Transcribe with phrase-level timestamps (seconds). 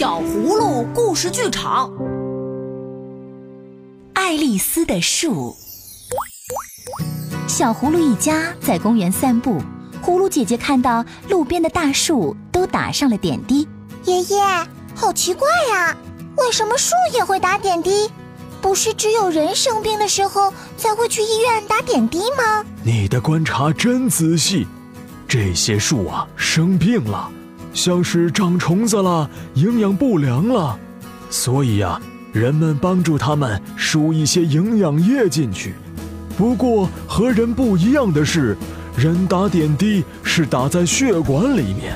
[0.00, 1.90] 小葫芦故事剧场，
[4.14, 5.54] 《爱丽丝的树》。
[7.46, 9.60] 小葫芦一家在公园散步，
[10.02, 13.68] 葫芦姐姐看到路边的大树都打上了点滴。
[14.04, 14.42] 爷爷，
[14.94, 15.94] 好奇怪呀，
[16.38, 18.10] 为什么树也会打点滴？
[18.62, 22.64] 不是只有人生病的时候才会去医院打点滴吗？
[22.82, 24.66] 你的观察真仔细，
[25.28, 27.30] 这些树啊生病了。
[27.72, 30.78] 像是长虫子了，营养不良了，
[31.30, 32.00] 所以呀，
[32.32, 35.74] 人们帮助他们输一些营养液进去。
[36.36, 38.56] 不过和人不一样的是，
[38.96, 41.94] 人打点滴是打在血管里面，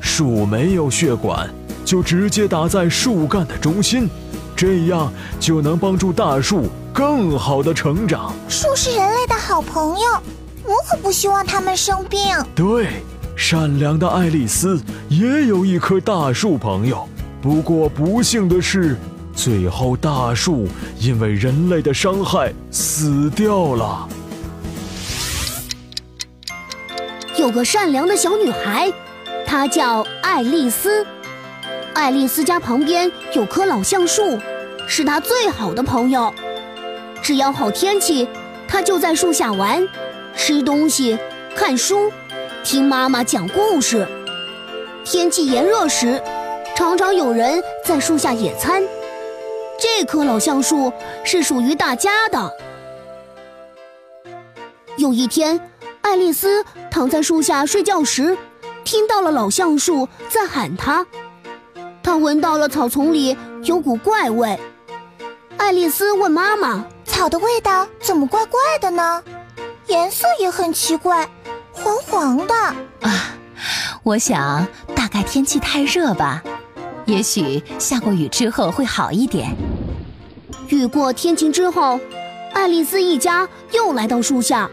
[0.00, 1.48] 树没有血管，
[1.84, 4.08] 就直接打在树干的中心，
[4.54, 8.32] 这样就能帮助大树更好的成长。
[8.48, 10.06] 树是人类的好朋友，
[10.64, 12.20] 我可不希望它们生病。
[12.54, 13.02] 对。
[13.38, 17.08] 善良的爱丽丝也有一棵大树朋友，
[17.40, 18.96] 不过不幸的是，
[19.32, 20.66] 最后大树
[20.98, 24.08] 因为人类的伤害死掉了。
[27.38, 28.92] 有个善良的小女孩，
[29.46, 31.06] 她叫爱丽丝。
[31.94, 34.36] 爱丽丝家旁边有棵老橡树，
[34.88, 36.34] 是她最好的朋友。
[37.22, 38.28] 只要好天气，
[38.66, 39.86] 她就在树下玩、
[40.34, 41.16] 吃东西、
[41.54, 42.10] 看书。
[42.64, 44.06] 听妈妈讲故事。
[45.04, 46.20] 天气炎热时，
[46.76, 48.82] 常常有人在树下野餐。
[49.78, 50.92] 这棵老橡树
[51.24, 52.52] 是属于大家的。
[54.96, 55.58] 有一天，
[56.02, 58.36] 爱丽丝躺在树下睡觉时，
[58.84, 61.06] 听到了老橡树在喊她。
[62.02, 64.58] 她闻到了草丛里有股怪味。
[65.56, 69.22] 爱丽丝问妈妈：“草的味道怎么怪怪的呢？
[69.86, 71.28] 颜色也很奇怪。”
[71.88, 72.54] 黄黄的
[73.00, 73.34] 啊，
[74.02, 76.42] 我想大概天气太热吧，
[77.06, 79.56] 也许下过雨之后会好一点。
[80.68, 81.98] 雨过天晴之后，
[82.52, 84.68] 爱丽丝一家又来到树下，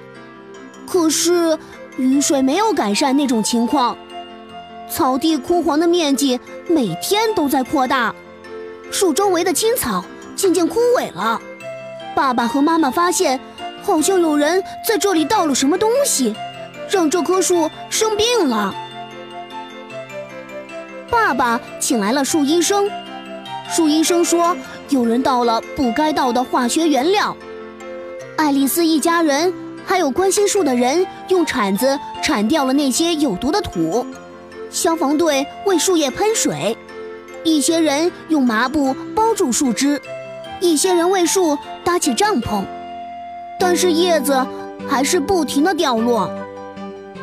[0.86, 1.58] 可是
[1.96, 3.98] 雨水没有改善那种情况，
[4.90, 8.14] 草地枯黄的面积每天都在扩大，
[8.92, 10.04] 树周围的青草
[10.36, 11.40] 渐渐枯萎了。
[12.14, 13.40] 爸爸和妈妈发现，
[13.82, 16.36] 好像有人在这里倒了什么东西。
[16.90, 18.74] 让这棵树生病了。
[21.10, 22.90] 爸爸请来了树医生，
[23.70, 24.56] 树医生说
[24.90, 27.36] 有人倒了不该倒的化学原料。
[28.38, 29.54] 爱丽丝一家人
[29.86, 34.06] 还有关心树的人用铲子铲掉了那些有毒的土，
[34.70, 36.78] 消防队为树叶喷水，
[37.44, 40.02] 一些人用麻布包住树枝，
[40.60, 42.64] 一些人为树搭起帐篷，
[43.60, 44.46] 但是叶子
[44.88, 46.30] 还是不停的掉落。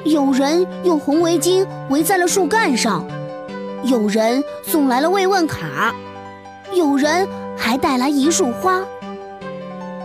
[0.04, 3.06] 有人用红围巾围在了树干上，
[3.84, 5.94] 有人送来了慰问卡，
[6.72, 8.80] 有人还带来一束花。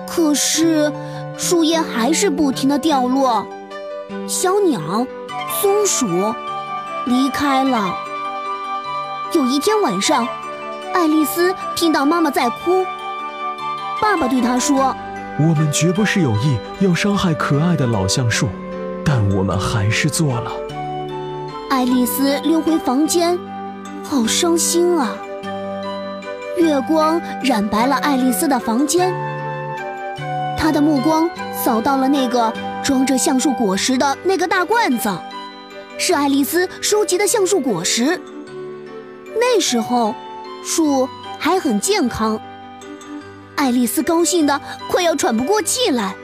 [0.07, 0.91] 可是，
[1.38, 3.46] 树叶还是不停的掉落。
[4.28, 5.06] 小鸟、
[5.62, 6.06] 松鼠
[7.06, 7.96] 离开了。
[9.34, 10.28] 有一天晚上，
[10.94, 12.86] 爱丽丝听到妈妈在哭。
[14.00, 14.96] 爸爸对她说
[15.40, 18.47] ：“我们绝不是有意要伤害可爱的老橡树。”
[19.35, 20.51] 我们还是做了。
[21.69, 23.38] 爱丽丝溜回房间，
[24.03, 25.15] 好伤心啊。
[26.57, 29.13] 月光染白了爱丽丝的房间，
[30.57, 32.51] 她的目光扫到了那个
[32.83, 35.09] 装着橡树果实的那个大罐子，
[35.97, 38.19] 是爱丽丝收集的橡树果实。
[39.35, 40.15] 那时候，
[40.63, 41.07] 树
[41.38, 42.39] 还很健康。
[43.55, 44.59] 爱丽丝高兴得
[44.89, 46.15] 快要喘不过气来。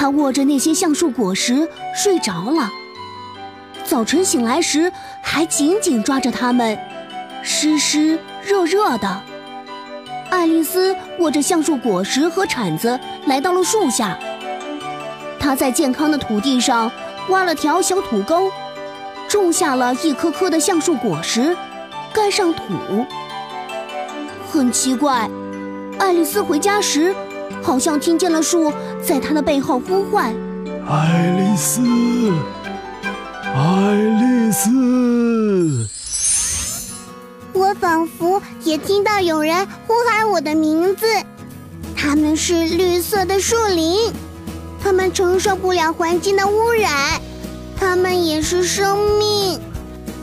[0.00, 2.70] 他握着那些橡树果实睡着了。
[3.84, 4.90] 早晨醒来时，
[5.20, 6.78] 还紧紧抓着它们，
[7.42, 9.22] 湿湿热热的。
[10.30, 14.18] 爱丽丝握着橡树果实和铲子来到了树下。
[15.38, 16.90] 她在健康的土地上
[17.28, 18.50] 挖了条小土沟，
[19.28, 21.54] 种下了一颗颗的橡树果实，
[22.10, 22.62] 盖上土。
[24.50, 25.28] 很奇怪，
[25.98, 27.14] 爱丽丝回家时。
[27.62, 28.72] 好像听见了树
[29.02, 30.34] 在他的背后呼唤
[30.88, 31.80] ：“爱丽丝，
[33.54, 35.88] 爱丽丝。”
[37.52, 41.06] 我仿佛也听到有人呼喊我的名字。
[41.94, 44.12] 他们是绿色的树林，
[44.82, 47.20] 他们承受不了环境的污染，
[47.78, 49.60] 他们也是生命。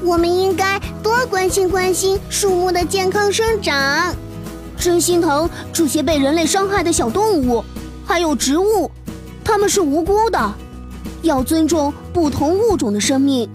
[0.03, 4.15] 我们应该多关心关心树木的健康生长。
[4.87, 7.61] 真心疼这些被人类伤害的小动物，
[8.05, 8.89] 还有植物，
[9.43, 10.53] 它们是无辜的。
[11.23, 13.49] 要尊重不同物种的生命，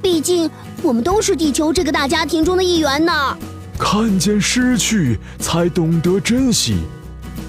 [0.00, 0.50] 毕竟
[0.82, 3.36] 我们都是地球这个大家庭中的一员呢。
[3.78, 6.78] 看见失去才懂得珍惜。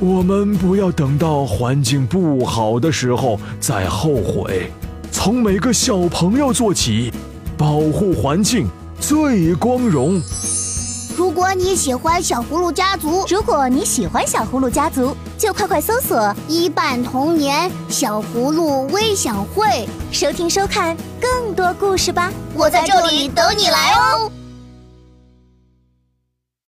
[0.01, 4.69] 我们不要等到环境不好的时候再后悔，
[5.09, 7.13] 从每个小朋友做起，
[7.57, 8.67] 保护环境
[8.99, 10.21] 最光荣。
[11.25, 22.31] 如果你喜欢小葫芦家族，如果你喜欢小葫芦家族，就快快搜索“一半童年小葫芦微享会”，收听收看更多故事吧。
[22.53, 24.31] 我在这里等你来哦。